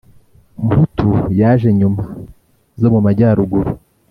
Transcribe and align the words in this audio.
mputu 0.65 1.07
zaje 1.37 1.69
nyuma 1.79 2.03
zo 2.79 2.87
mu 2.93 2.99
majyaruguru 3.05 3.69